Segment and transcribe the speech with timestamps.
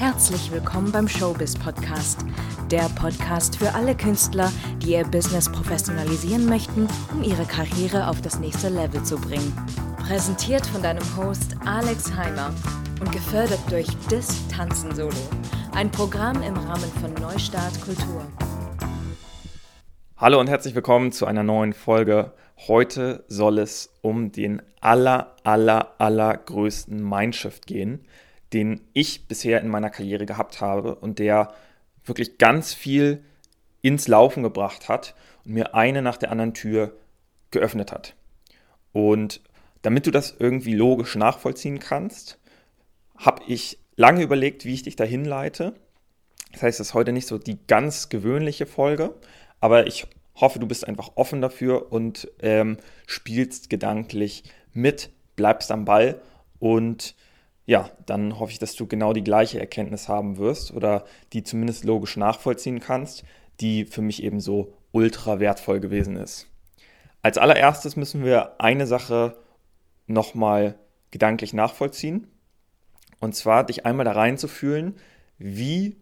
[0.00, 2.24] Herzlich willkommen beim Showbiz Podcast.
[2.70, 8.40] Der Podcast für alle Künstler, die ihr Business professionalisieren möchten, um ihre Karriere auf das
[8.40, 9.54] nächste Level zu bringen.
[9.98, 12.50] Präsentiert von deinem Host Alex Heimer
[12.98, 15.12] und gefördert durch Dis Tanzen Solo.
[15.72, 18.24] Ein Programm im Rahmen von Neustart Kultur.
[20.16, 22.32] Hallo und herzlich willkommen zu einer neuen Folge.
[22.68, 28.06] Heute soll es um den aller, aller, allergrößten Mindshift gehen,
[28.52, 31.54] den ich bisher in meiner Karriere gehabt habe und der
[32.04, 33.24] wirklich ganz viel
[33.82, 36.92] ins Laufen gebracht hat und mir eine nach der anderen Tür
[37.50, 38.14] geöffnet hat.
[38.92, 39.40] Und
[39.82, 42.38] damit du das irgendwie logisch nachvollziehen kannst,
[43.16, 45.74] habe ich lange überlegt, wie ich dich dahin leite.
[46.52, 49.14] Das heißt, es ist heute nicht so die ganz gewöhnliche Folge,
[49.60, 55.84] aber ich hoffe, du bist einfach offen dafür und ähm, spielst gedanklich mit, bleibst am
[55.84, 56.20] Ball
[56.58, 57.14] und
[57.70, 61.84] ja, dann hoffe ich, dass du genau die gleiche Erkenntnis haben wirst oder die zumindest
[61.84, 63.22] logisch nachvollziehen kannst,
[63.60, 66.48] die für mich eben so ultra wertvoll gewesen ist.
[67.22, 69.36] Als allererstes müssen wir eine Sache
[70.08, 70.80] nochmal
[71.12, 72.26] gedanklich nachvollziehen.
[73.20, 74.96] Und zwar dich einmal da reinzufühlen,
[75.38, 75.94] wie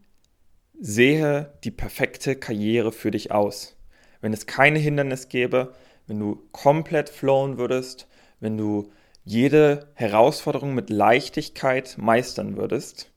[0.80, 3.76] sehe die perfekte Karriere für dich aus?
[4.22, 5.74] Wenn es keine Hindernis gäbe,
[6.06, 8.08] wenn du komplett flowen würdest,
[8.40, 8.90] wenn du
[9.28, 13.10] jede Herausforderung mit Leichtigkeit meistern würdest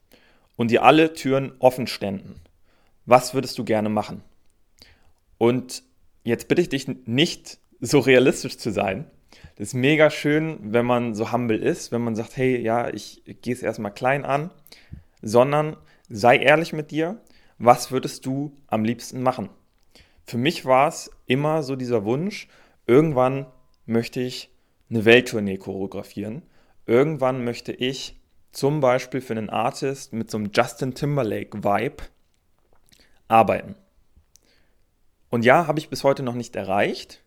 [0.57, 2.41] und dir alle Türen offen ständen,
[3.05, 4.21] was würdest du gerne machen?
[5.37, 5.83] Und
[6.25, 9.05] jetzt bitte ich dich nicht so realistisch zu sein.
[9.55, 13.23] Das ist mega schön, wenn man so humble ist, wenn man sagt, hey, ja, ich
[13.41, 14.51] gehe es erstmal klein an,
[15.21, 15.77] sondern
[16.09, 17.21] sei ehrlich mit dir,
[17.57, 19.49] was würdest du am liebsten machen?
[20.25, 22.49] Für mich war es immer so dieser Wunsch,
[22.85, 23.45] irgendwann
[23.85, 24.51] möchte ich
[24.91, 26.43] eine Welttournee choreografieren.
[26.85, 28.19] Irgendwann möchte ich
[28.51, 32.03] zum Beispiel für einen Artist mit so einem Justin Timberlake-Vibe
[33.27, 33.75] arbeiten.
[35.29, 37.23] Und ja, habe ich bis heute noch nicht erreicht,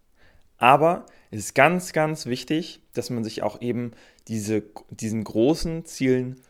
[0.58, 3.92] aber es ist ganz, ganz wichtig, dass man sich auch eben
[4.28, 6.40] diese, diesen großen Zielen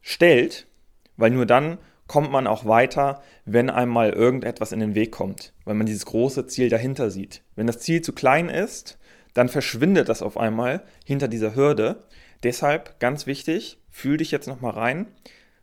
[0.00, 0.68] stellt,
[1.16, 5.74] weil nur dann kommt man auch weiter, wenn einmal irgendetwas in den Weg kommt, weil
[5.74, 7.42] man dieses große Ziel dahinter sieht.
[7.56, 8.98] Wenn das Ziel zu klein ist,
[9.34, 12.04] dann verschwindet das auf einmal hinter dieser Hürde.
[12.42, 15.06] Deshalb ganz wichtig, fühl dich jetzt nochmal rein.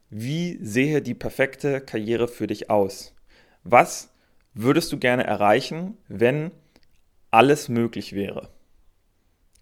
[0.09, 3.13] Wie sehe die perfekte Karriere für dich aus?
[3.63, 4.11] Was
[4.53, 6.51] würdest du gerne erreichen, wenn
[7.31, 8.49] alles möglich wäre?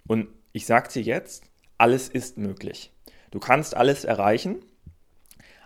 [0.08, 1.44] Und ich sage dir jetzt,
[1.78, 2.94] alles ist möglich.
[3.32, 4.64] Du kannst alles erreichen,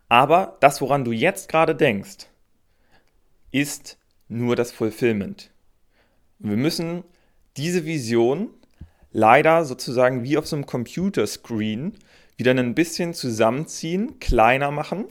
[0.10, 2.28] aber das, woran du jetzt gerade denkst,
[3.52, 3.98] ist
[4.28, 5.52] nur das Fulfillment.
[6.40, 7.04] Wir müssen
[7.58, 8.50] diese Vision
[9.12, 11.98] leider sozusagen wie auf so einem Computerscreen
[12.38, 15.06] wieder ein bisschen zusammenziehen, kleiner machen,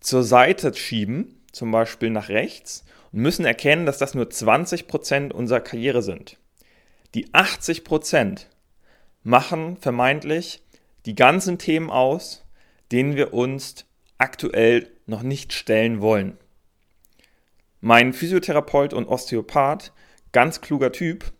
[0.00, 5.60] zur Seite schieben, zum Beispiel nach rechts, und müssen erkennen, dass das nur 20% unserer
[5.60, 6.38] Karriere sind.
[7.14, 8.46] Die 80%
[9.22, 10.62] machen vermeintlich
[11.04, 12.44] die ganzen Themen aus,
[12.90, 13.86] denen wir uns
[14.18, 16.38] aktuell noch nicht stellen wollen.
[17.80, 19.92] Mein Physiotherapeut und Osteopath,
[20.30, 21.32] ganz kluger Typ,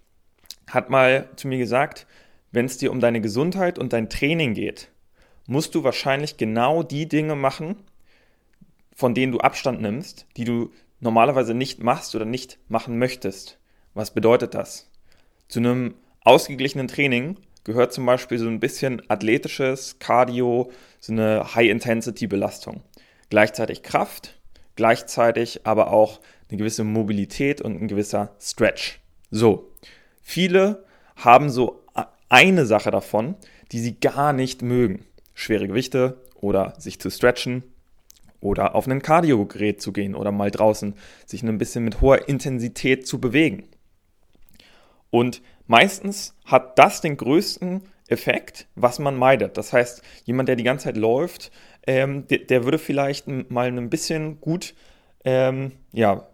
[0.72, 2.06] hat mal zu mir gesagt,
[2.50, 4.91] wenn es dir um deine Gesundheit und dein Training geht,
[5.47, 7.77] musst du wahrscheinlich genau die Dinge machen,
[8.94, 13.59] von denen du Abstand nimmst, die du normalerweise nicht machst oder nicht machen möchtest.
[13.94, 14.88] Was bedeutet das?
[15.49, 15.94] Zu einem
[16.25, 22.83] ausgeglichenen Training gehört zum Beispiel so ein bisschen athletisches Cardio, so eine High-Intensity-Belastung.
[23.28, 24.39] Gleichzeitig Kraft,
[24.77, 29.00] gleichzeitig aber auch eine gewisse Mobilität und ein gewisser Stretch.
[29.31, 29.72] So,
[30.22, 30.84] Viele
[31.16, 31.84] haben so
[32.28, 33.34] eine Sache davon,
[33.72, 35.05] die sie gar nicht mögen.
[35.34, 37.62] Schwere Gewichte oder sich zu stretchen
[38.41, 40.94] oder auf ein Kardiogerät zu gehen oder mal draußen
[41.27, 43.69] sich ein bisschen mit hoher Intensität zu bewegen.
[45.10, 49.56] Und meistens hat das den größten Effekt, was man meidet.
[49.56, 51.50] Das heißt, jemand, der die ganze Zeit läuft,
[51.87, 54.74] ähm, der, der, würde vielleicht mal ein bisschen gut
[55.24, 56.27] ähm, ja,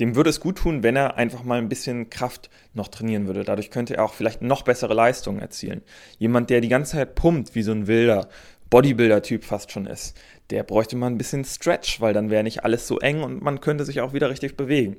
[0.00, 3.44] dem würde es gut tun, wenn er einfach mal ein bisschen Kraft noch trainieren würde.
[3.44, 5.82] Dadurch könnte er auch vielleicht noch bessere Leistungen erzielen.
[6.18, 8.28] Jemand, der die ganze Zeit pumpt, wie so ein wilder
[8.70, 10.16] Bodybuilder-Typ fast schon ist,
[10.48, 13.60] der bräuchte mal ein bisschen Stretch, weil dann wäre nicht alles so eng und man
[13.60, 14.96] könnte sich auch wieder richtig bewegen.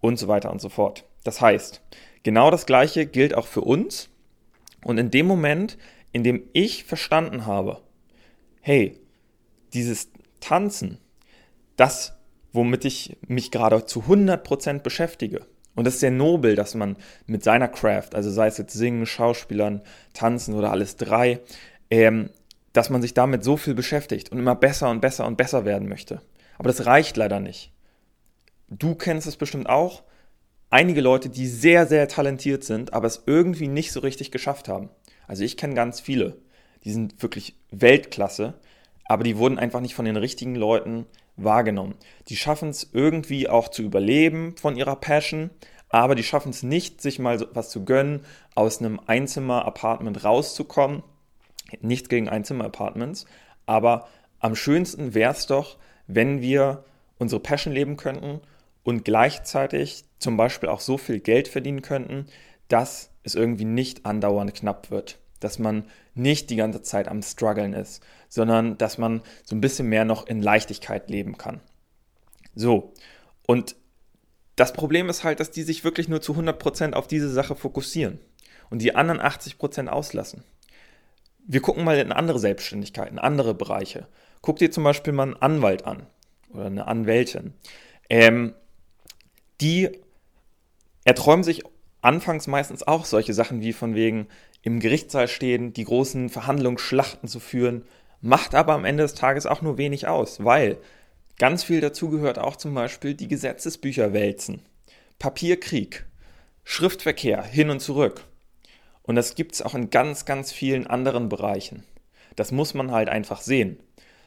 [0.00, 1.04] Und so weiter und so fort.
[1.24, 1.80] Das heißt,
[2.22, 4.10] genau das Gleiche gilt auch für uns.
[4.84, 5.78] Und in dem Moment,
[6.12, 7.80] in dem ich verstanden habe,
[8.60, 9.00] hey,
[9.72, 10.10] dieses
[10.40, 10.98] Tanzen,
[11.76, 12.17] das
[12.52, 15.46] womit ich mich gerade zu 100% beschäftige.
[15.74, 16.96] Und das ist sehr nobel, dass man
[17.26, 19.80] mit seiner Craft, also sei es jetzt Singen, Schauspielern,
[20.12, 21.40] Tanzen oder alles drei,
[21.90, 22.30] ähm,
[22.72, 25.88] dass man sich damit so viel beschäftigt und immer besser und besser und besser werden
[25.88, 26.20] möchte.
[26.58, 27.72] Aber das reicht leider nicht.
[28.68, 30.02] Du kennst es bestimmt auch.
[30.70, 34.90] Einige Leute, die sehr, sehr talentiert sind, aber es irgendwie nicht so richtig geschafft haben.
[35.26, 36.36] Also ich kenne ganz viele.
[36.84, 38.54] Die sind wirklich Weltklasse,
[39.04, 41.06] aber die wurden einfach nicht von den richtigen Leuten
[41.38, 41.94] wahrgenommen.
[42.28, 45.50] Die schaffen es irgendwie auch zu überleben von ihrer Passion,
[45.88, 48.24] aber die schaffen es nicht, sich mal was zu gönnen,
[48.54, 51.02] aus einem Einzimmer-Apartment rauszukommen.
[51.80, 53.26] Nichts gegen Einzimmer-Apartments,
[53.66, 54.08] aber
[54.40, 55.76] am schönsten wäre es doch,
[56.06, 56.84] wenn wir
[57.18, 58.40] unsere Passion leben könnten
[58.84, 62.26] und gleichzeitig zum Beispiel auch so viel Geld verdienen könnten,
[62.68, 65.18] dass es irgendwie nicht andauernd knapp wird.
[65.40, 69.88] Dass man nicht die ganze Zeit am Struggeln ist, sondern dass man so ein bisschen
[69.88, 71.60] mehr noch in Leichtigkeit leben kann.
[72.54, 72.92] So,
[73.46, 73.76] und
[74.56, 78.18] das Problem ist halt, dass die sich wirklich nur zu 100% auf diese Sache fokussieren
[78.70, 80.42] und die anderen 80% auslassen.
[81.46, 84.08] Wir gucken mal in andere Selbstständigkeiten, andere Bereiche.
[84.42, 86.06] Guck dir zum Beispiel mal einen Anwalt an
[86.52, 87.54] oder eine Anwältin.
[88.10, 88.54] Ähm,
[89.60, 89.90] die
[91.04, 91.62] erträumen sich
[92.02, 94.28] anfangs meistens auch solche Sachen wie von wegen
[94.68, 97.84] im Gerichtssaal stehen, die großen Verhandlungsschlachten zu führen,
[98.20, 100.78] macht aber am Ende des Tages auch nur wenig aus, weil
[101.38, 104.62] Ganz viel dazu gehört auch zum Beispiel die Gesetzesbücher wälzen,
[105.20, 106.04] Papierkrieg,
[106.64, 108.24] Schriftverkehr hin und zurück.
[109.02, 111.84] Und das gibt es auch in ganz, ganz vielen anderen Bereichen.
[112.34, 113.78] Das muss man halt einfach sehen.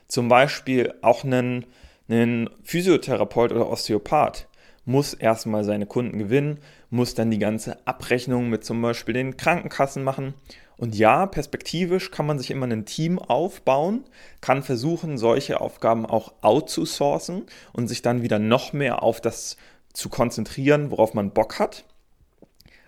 [0.08, 1.66] Zum Beispiel auch einen,
[2.08, 4.48] einen Physiotherapeut oder Osteopath
[4.86, 10.04] muss erstmal seine Kunden gewinnen, muss dann die ganze Abrechnung mit zum Beispiel den Krankenkassen
[10.04, 10.34] machen
[10.82, 14.04] und ja, perspektivisch kann man sich immer ein Team aufbauen,
[14.42, 19.58] kann versuchen, solche Aufgaben auch outzusourcen und sich dann wieder noch mehr auf das
[19.94, 21.86] zu konzentrieren, worauf man Bock hat.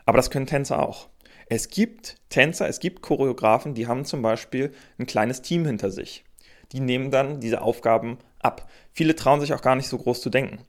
[0.08, 1.08] Aber das können Tänzer auch.
[1.50, 6.24] Es gibt Tänzer, es gibt Choreografen, die haben zum Beispiel ein kleines Team hinter sich.
[6.72, 8.68] Die nehmen dann diese Aufgaben ab.
[8.92, 10.66] Viele trauen sich auch gar nicht so groß zu denken.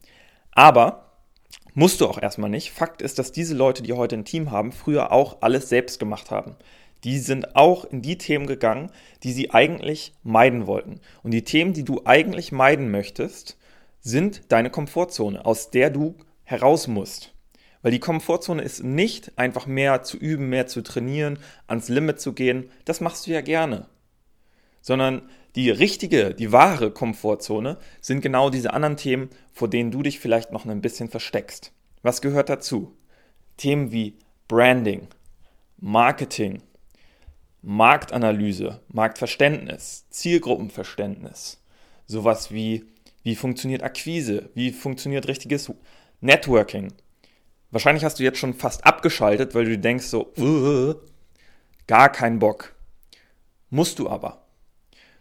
[0.52, 1.13] Aber
[1.74, 2.72] musst du auch erstmal nicht.
[2.72, 6.30] Fakt ist, dass diese Leute, die heute ein Team haben, früher auch alles selbst gemacht
[6.30, 6.56] haben
[7.04, 8.90] die sind auch in die Themen gegangen,
[9.22, 11.00] die sie eigentlich meiden wollten.
[11.22, 13.58] Und die Themen, die du eigentlich meiden möchtest,
[14.00, 17.34] sind deine Komfortzone, aus der du heraus musst.
[17.82, 22.32] Weil die Komfortzone ist nicht einfach mehr zu üben, mehr zu trainieren, ans Limit zu
[22.32, 22.70] gehen.
[22.86, 23.86] Das machst du ja gerne.
[24.84, 25.22] Sondern
[25.56, 30.52] die richtige, die wahre Komfortzone sind genau diese anderen Themen, vor denen du dich vielleicht
[30.52, 31.72] noch ein bisschen versteckst.
[32.02, 32.94] Was gehört dazu?
[33.56, 35.08] Themen wie Branding,
[35.78, 36.62] Marketing,
[37.62, 41.62] Marktanalyse, Marktverständnis, Zielgruppenverständnis,
[42.06, 42.84] sowas wie,
[43.22, 45.72] wie funktioniert Akquise, wie funktioniert richtiges
[46.20, 46.92] Networking.
[47.70, 50.94] Wahrscheinlich hast du jetzt schon fast abgeschaltet, weil du denkst so, uh,
[51.86, 52.74] gar keinen Bock.
[53.70, 54.43] Musst du aber.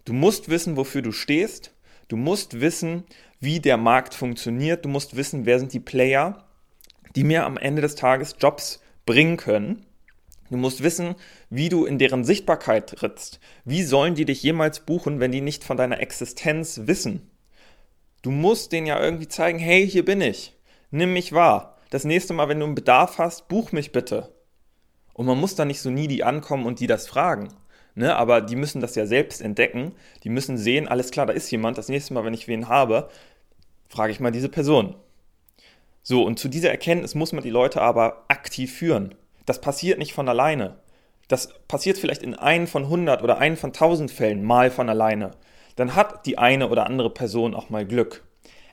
[0.05, 1.73] Du musst wissen, wofür du stehst.
[2.07, 3.05] Du musst wissen,
[3.39, 4.83] wie der Markt funktioniert.
[4.85, 6.45] Du musst wissen, wer sind die Player,
[7.15, 9.85] die mir am Ende des Tages Jobs bringen können.
[10.50, 11.15] Du musst wissen,
[11.50, 13.39] wie du in deren Sichtbarkeit trittst.
[13.65, 17.31] Wie sollen die dich jemals buchen, wenn die nicht von deiner Existenz wissen?
[18.21, 20.55] Du musst denen ja irgendwie zeigen, hey, hier bin ich.
[20.91, 21.77] Nimm mich wahr.
[21.89, 24.33] Das nächste Mal, wenn du einen Bedarf hast, buch mich bitte.
[25.13, 27.50] Und man muss da nicht so nie die ankommen und die das fragen.
[27.95, 28.15] Ne?
[28.15, 29.93] Aber die müssen das ja selbst entdecken.
[30.23, 31.77] Die müssen sehen, alles klar, da ist jemand.
[31.77, 33.09] Das nächste Mal, wenn ich wen habe,
[33.89, 34.95] frage ich mal diese Person.
[36.01, 39.15] So, und zu dieser Erkenntnis muss man die Leute aber aktiv führen.
[39.45, 40.77] Das passiert nicht von alleine.
[41.27, 45.31] Das passiert vielleicht in einen von 100 oder einen von 1000 Fällen mal von alleine.
[45.75, 48.23] Dann hat die eine oder andere Person auch mal Glück.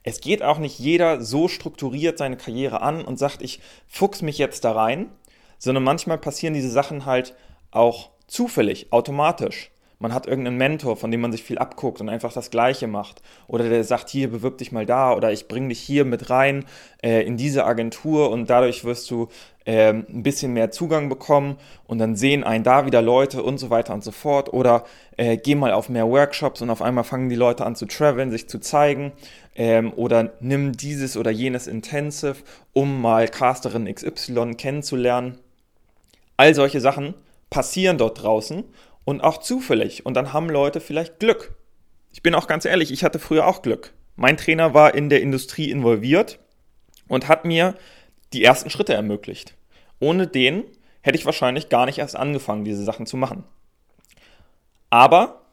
[0.02, 4.38] Es geht auch nicht jeder so strukturiert seine Karriere an und sagt, ich fuchs mich
[4.38, 5.10] jetzt da rein,
[5.58, 7.34] sondern manchmal passieren diese Sachen halt
[7.70, 9.70] auch zufällig, automatisch.
[10.02, 13.20] Man hat irgendeinen Mentor, von dem man sich viel abguckt und einfach das Gleiche macht.
[13.48, 16.64] Oder der sagt, hier, bewirb dich mal da oder ich bringe dich hier mit rein
[17.02, 19.28] äh, in diese Agentur und dadurch wirst du
[19.66, 23.68] äh, ein bisschen mehr Zugang bekommen und dann sehen einen da wieder Leute und so
[23.68, 24.54] weiter und so fort.
[24.54, 24.84] Oder
[25.18, 28.30] äh, geh mal auf mehr Workshops und auf einmal fangen die Leute an zu traveln,
[28.30, 29.12] sich zu zeigen.
[29.54, 32.36] Ähm, oder nimm dieses oder jenes Intensive,
[32.72, 35.36] um mal Casterin XY kennenzulernen.
[36.38, 37.12] All solche Sachen
[37.50, 38.64] passieren dort draußen
[39.04, 40.06] und auch zufällig.
[40.06, 41.54] Und dann haben Leute vielleicht Glück.
[42.12, 43.92] Ich bin auch ganz ehrlich, ich hatte früher auch Glück.
[44.16, 46.38] Mein Trainer war in der Industrie involviert
[47.08, 47.74] und hat mir
[48.32, 49.56] die ersten Schritte ermöglicht.
[49.98, 50.64] Ohne den
[51.02, 53.44] hätte ich wahrscheinlich gar nicht erst angefangen, diese Sachen zu machen.
[54.90, 55.46] Aber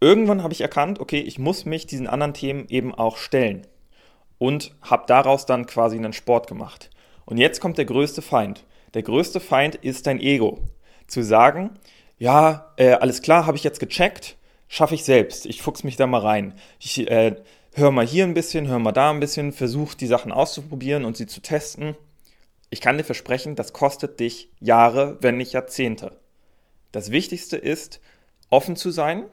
[0.00, 3.66] irgendwann habe ich erkannt, okay, ich muss mich diesen anderen Themen eben auch stellen.
[4.38, 6.90] Und habe daraus dann quasi einen Sport gemacht.
[7.24, 8.64] Und jetzt kommt der größte Feind.
[8.94, 10.60] Der größte Feind ist dein Ego.
[11.08, 11.70] Zu sagen,
[12.18, 14.36] ja, äh, alles klar, habe ich jetzt gecheckt,
[14.68, 15.46] schaffe ich selbst.
[15.46, 16.54] Ich fuchs mich da mal rein.
[16.78, 17.34] Ich äh,
[17.74, 21.16] höre mal hier ein bisschen, höre mal da ein bisschen, versuche die Sachen auszuprobieren und
[21.16, 21.96] sie zu testen.
[22.70, 26.18] Ich kann dir versprechen, das kostet dich Jahre, wenn nicht Jahrzehnte.
[26.92, 28.00] Das Wichtigste ist,
[28.50, 29.24] offen zu sein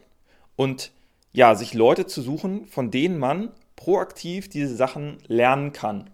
[0.55, 0.91] und
[1.33, 6.09] ja, sich Leute zu suchen, von denen man proaktiv diese Sachen lernen kann.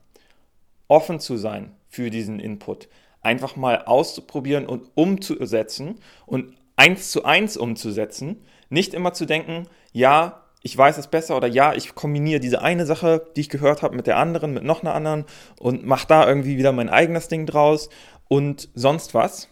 [0.87, 2.89] Offen zu sein für diesen Input.
[3.21, 8.45] Einfach mal auszuprobieren und umzusetzen und eins zu eins umzusetzen.
[8.69, 12.85] Nicht immer zu denken, ja, ich weiß es besser oder ja, ich kombiniere diese eine
[12.85, 15.25] Sache, die ich gehört habe, mit der anderen, mit noch einer anderen
[15.59, 17.89] und mache da irgendwie wieder mein eigenes Ding draus
[18.27, 19.49] und sonst was.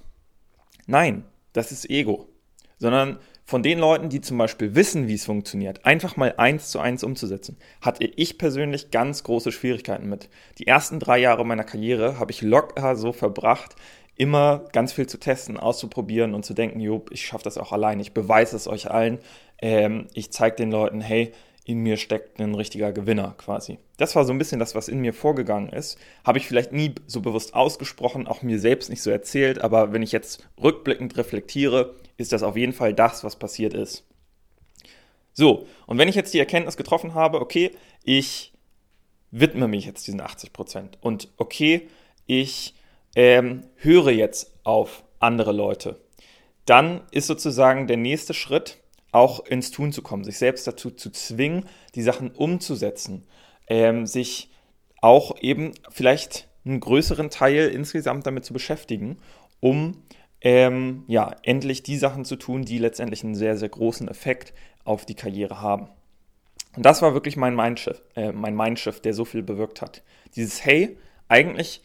[0.85, 2.29] Nein, das ist Ego.
[2.77, 3.19] Sondern
[3.49, 7.03] von den Leuten, die zum Beispiel wissen, wie es funktioniert, einfach mal eins zu eins
[7.03, 10.29] umzusetzen, hatte ich persönlich ganz große Schwierigkeiten mit.
[10.59, 13.75] Die ersten drei Jahre meiner Karriere habe ich locker so verbracht,
[14.15, 17.99] immer ganz viel zu testen, auszuprobieren und zu denken, jo, ich schaffe das auch allein,
[17.99, 19.17] ich beweise es euch allen,
[19.63, 21.31] ähm, ich zeige den Leuten, hey,
[21.69, 23.77] in mir steckt ein richtiger Gewinner quasi.
[23.97, 25.99] Das war so ein bisschen das, was in mir vorgegangen ist.
[26.25, 30.01] Habe ich vielleicht nie so bewusst ausgesprochen, auch mir selbst nicht so erzählt, aber wenn
[30.01, 34.03] ich jetzt rückblickend reflektiere, ist das auf jeden Fall das, was passiert ist.
[35.33, 37.71] So, und wenn ich jetzt die Erkenntnis getroffen habe, okay,
[38.03, 38.51] ich
[39.29, 41.87] widme mich jetzt diesen 80 Prozent und okay,
[42.25, 42.73] ich
[43.15, 46.01] ähm, höre jetzt auf andere Leute,
[46.65, 48.79] dann ist sozusagen der nächste Schritt,
[49.11, 53.27] auch ins Tun zu kommen, sich selbst dazu zu zwingen, die Sachen umzusetzen,
[53.67, 54.51] ähm, sich
[55.01, 59.17] auch eben vielleicht einen größeren Teil insgesamt damit zu beschäftigen,
[59.59, 60.03] um
[60.41, 64.53] ähm, ja, endlich die Sachen zu tun, die letztendlich einen sehr, sehr großen Effekt
[64.85, 65.89] auf die Karriere haben.
[66.75, 70.03] Und das war wirklich mein Mindshift, äh, mein Mindshift, der so viel bewirkt hat.
[70.35, 70.97] Dieses Hey,
[71.27, 71.81] eigentlich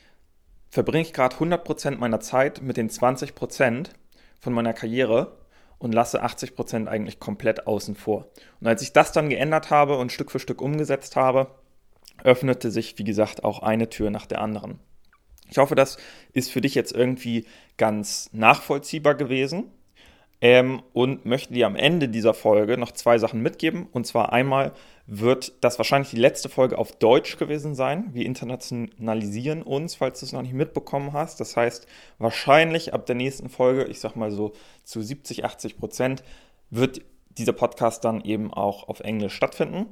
[0.69, 3.91] verbringe ich gerade 100% meiner Zeit mit den 20%
[4.41, 5.39] von meiner Karriere
[5.79, 8.29] und lasse 80 Prozent eigentlich komplett außen vor.
[8.61, 11.49] Und als ich das dann geändert habe und Stück für Stück umgesetzt habe,
[12.23, 14.79] öffnete sich, wie gesagt, auch eine Tür nach der anderen.
[15.51, 15.99] Ich hoffe, das
[16.33, 19.71] ist für dich jetzt irgendwie ganz nachvollziehbar gewesen
[20.45, 23.87] ähm, und möchte dir am Ende dieser Folge noch zwei Sachen mitgeben.
[23.91, 24.73] Und zwar einmal
[25.07, 28.11] wird das wahrscheinlich die letzte Folge auf Deutsch gewesen sein.
[28.13, 31.41] Wir internationalisieren uns, falls du es noch nicht mitbekommen hast.
[31.41, 31.87] Das heißt,
[32.19, 36.23] wahrscheinlich ab der nächsten Folge, ich sag mal so zu 70, 80 Prozent,
[36.69, 37.01] wird
[37.39, 39.87] dieser Podcast dann eben auch auf Englisch stattfinden.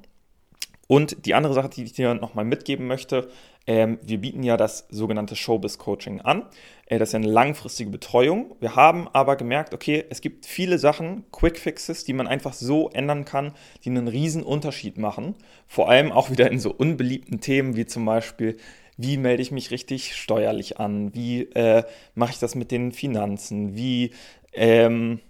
[0.86, 3.30] Und die andere Sache, die ich dir nochmal mitgeben möchte,
[3.66, 6.46] ähm, wir bieten ja das sogenannte Showbiz-Coaching an.
[6.86, 8.56] Äh, das ist eine langfristige Betreuung.
[8.60, 12.90] Wir haben aber gemerkt, okay, es gibt viele Sachen, Quick Fixes, die man einfach so
[12.90, 13.52] ändern kann,
[13.84, 15.36] die einen riesen Unterschied machen.
[15.66, 18.56] Vor allem auch wieder in so unbeliebten Themen wie zum Beispiel,
[18.96, 21.14] wie melde ich mich richtig steuerlich an?
[21.14, 23.74] Wie äh, mache ich das mit den Finanzen?
[23.74, 24.10] Wie
[24.52, 25.20] ähm,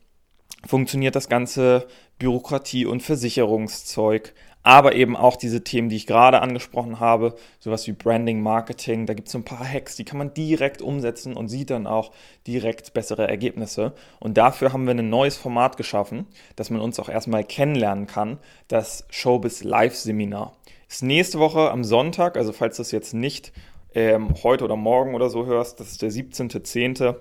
[0.66, 1.86] funktioniert das ganze
[2.18, 4.34] Bürokratie- und Versicherungszeug?
[4.62, 9.14] Aber eben auch diese Themen, die ich gerade angesprochen habe, sowas wie Branding, Marketing, da
[9.14, 12.12] gibt es so ein paar Hacks, die kann man direkt umsetzen und sieht dann auch
[12.46, 13.92] direkt bessere Ergebnisse.
[14.20, 16.26] Und dafür haben wir ein neues Format geschaffen,
[16.56, 18.38] dass man uns auch erstmal kennenlernen kann,
[18.68, 20.56] das Showbiz Live Seminar.
[20.88, 23.52] Ist nächste Woche am Sonntag, also falls du es jetzt nicht
[23.94, 27.16] ähm, heute oder morgen oder so hörst, das ist der 17.10.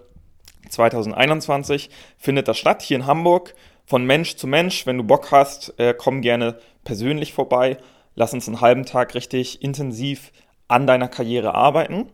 [0.69, 3.55] 2021 findet das statt hier in Hamburg
[3.91, 4.87] von Mensch zu Mensch.
[4.87, 7.75] Wenn du Bock hast, äh, komm gerne persönlich vorbei.
[8.15, 10.31] Lass uns einen halben Tag richtig intensiv
[10.69, 12.09] an deiner Karriere arbeiten.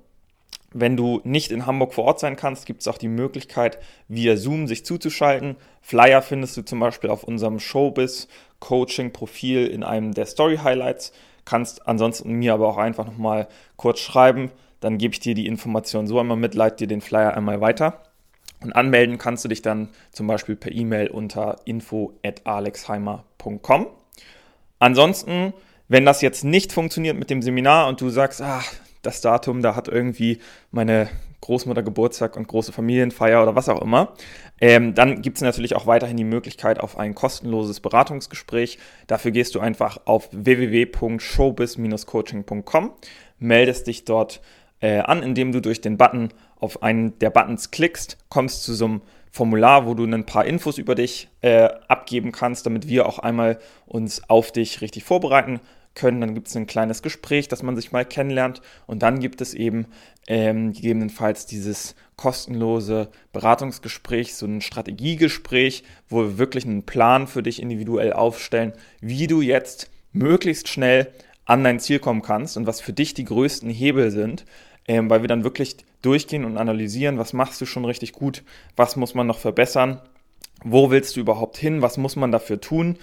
[0.73, 4.37] Wenn du nicht in Hamburg vor Ort sein kannst, gibt es auch die Möglichkeit, via
[4.37, 5.55] Zoom sich zuzuschalten.
[5.83, 11.13] Flyer findest du zum Beispiel auf unserem Showbiz-Coaching-Profil in einem der Story-Highlights.
[11.45, 14.49] Kannst ansonsten mir aber auch einfach nochmal kurz schreiben.
[14.79, 18.01] Dann gebe ich dir die Information so einmal mit, leite dir den Flyer einmal weiter.
[18.61, 23.87] Und anmelden kannst du dich dann zum Beispiel per E-Mail unter info.alexheimer.com.
[24.79, 25.53] Ansonsten,
[25.87, 28.65] wenn das jetzt nicht funktioniert mit dem Seminar und du sagst, ach,
[29.01, 30.39] das Datum, da hat irgendwie
[30.71, 31.07] meine
[31.41, 34.13] Großmutter Geburtstag und große Familienfeier oder was auch immer,
[34.59, 38.79] ähm, dann gibt es natürlich auch weiterhin die Möglichkeit auf ein kostenloses Beratungsgespräch.
[39.05, 42.91] Dafür gehst du einfach auf www.showbiz-coaching.com,
[43.39, 44.41] meldest dich dort
[44.81, 48.85] äh, an, indem du durch den Button auf einen der Buttons klickst, kommst zu so
[48.85, 53.19] einem Formular, wo du ein paar Infos über dich äh, abgeben kannst, damit wir auch
[53.19, 55.59] einmal uns auf dich richtig vorbereiten
[55.93, 56.21] können.
[56.21, 59.53] Dann gibt es ein kleines Gespräch, dass man sich mal kennenlernt und dann gibt es
[59.53, 59.87] eben
[60.27, 67.61] ähm, gegebenenfalls dieses kostenlose Beratungsgespräch, so ein Strategiegespräch, wo wir wirklich einen Plan für dich
[67.61, 71.11] individuell aufstellen, wie du jetzt möglichst schnell
[71.45, 74.45] an dein Ziel kommen kannst und was für dich die größten Hebel sind,
[74.87, 78.43] ähm, weil wir dann wirklich durchgehen und analysieren, was machst du schon richtig gut,
[78.75, 80.01] was muss man noch verbessern,
[80.63, 82.97] wo willst du überhaupt hin, was muss man dafür tun,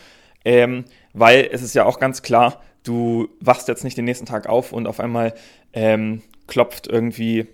[0.44, 4.46] ähm, weil es ist ja auch ganz klar, du wachst jetzt nicht den nächsten Tag
[4.48, 5.34] auf und auf einmal
[5.72, 7.46] ähm, klopft irgendwie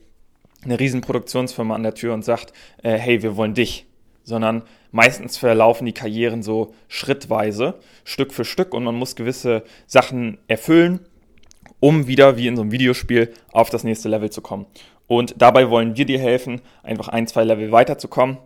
[0.65, 3.87] eine Riesenproduktionsfirma an der Tür und sagt, äh, hey, wir wollen dich,
[4.25, 10.39] sondern meistens verlaufen die Karrieren so schrittweise, Stück für Stück und man muss gewisse Sachen
[10.49, 11.01] erfüllen,
[11.79, 14.67] um wieder wie in so einem Videospiel auf das nächste Level zu kommen.
[15.07, 18.37] Und dabei wollen wir dir helfen, einfach ein, zwei Level weiterzukommen.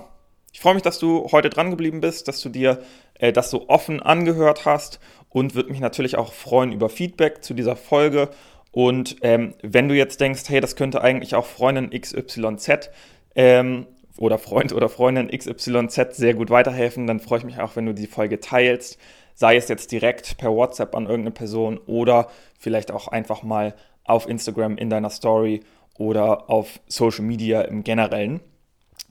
[0.52, 2.82] Ich freue mich, dass du heute dran geblieben bist, dass du dir
[3.14, 7.54] äh, das so offen angehört hast und würde mich natürlich auch freuen über Feedback zu
[7.54, 8.30] dieser Folge.
[8.72, 12.90] Und ähm, wenn du jetzt denkst, hey, das könnte eigentlich auch Freundin XYZ
[13.34, 13.86] ähm,
[14.18, 17.94] oder Freund oder Freundin XYZ sehr gut weiterhelfen, dann freue ich mich auch, wenn du
[17.94, 18.98] die Folge teilst.
[19.34, 24.28] Sei es jetzt direkt per WhatsApp an irgendeine Person oder vielleicht auch einfach mal auf
[24.28, 25.60] Instagram in deiner Story
[25.96, 28.40] oder auf Social Media im Generellen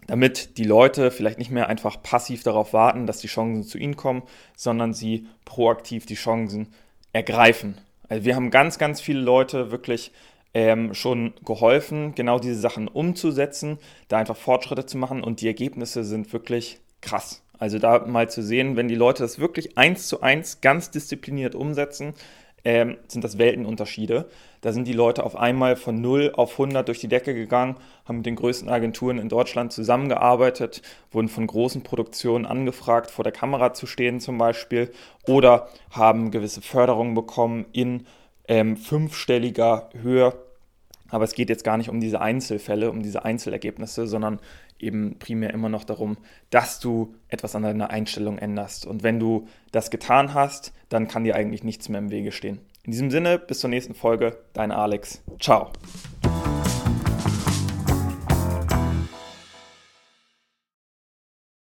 [0.07, 3.97] damit die Leute vielleicht nicht mehr einfach passiv darauf warten, dass die Chancen zu ihnen
[3.97, 4.23] kommen,
[4.55, 6.73] sondern sie proaktiv die Chancen
[7.13, 7.77] ergreifen.
[8.09, 10.11] Also wir haben ganz, ganz viele Leute wirklich
[10.57, 16.03] ähm, schon geholfen, genau diese Sachen umzusetzen, da einfach Fortschritte zu machen und die Ergebnisse
[16.03, 17.43] sind wirklich krass.
[17.59, 21.53] Also da mal zu sehen, wenn die Leute das wirklich eins zu eins ganz diszipliniert
[21.53, 22.15] umsetzen,
[22.65, 24.29] ähm, sind das Weltenunterschiede.
[24.61, 28.17] Da sind die Leute auf einmal von 0 auf 100 durch die Decke gegangen, haben
[28.17, 33.73] mit den größten Agenturen in Deutschland zusammengearbeitet, wurden von großen Produktionen angefragt, vor der Kamera
[33.73, 34.91] zu stehen zum Beispiel,
[35.27, 38.07] oder haben gewisse Förderungen bekommen in
[38.47, 40.33] ähm, fünfstelliger Höhe.
[41.09, 44.39] Aber es geht jetzt gar nicht um diese Einzelfälle, um diese Einzelergebnisse, sondern
[44.79, 46.17] eben primär immer noch darum,
[46.49, 48.85] dass du etwas an deiner Einstellung änderst.
[48.85, 52.59] Und wenn du das getan hast, dann kann dir eigentlich nichts mehr im Wege stehen.
[52.83, 55.21] In diesem Sinne, bis zur nächsten Folge, dein Alex.
[55.39, 55.71] Ciao.